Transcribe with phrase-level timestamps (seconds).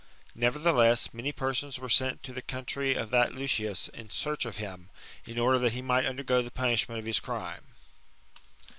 [0.33, 4.89] Nevertheless, many persons were sent to the country of that Lucius in search of him,
[5.25, 7.65] in order that he might] undergo the punishment of his crime."